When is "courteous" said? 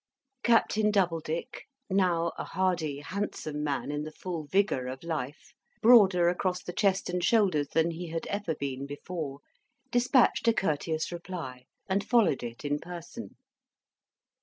10.53-11.11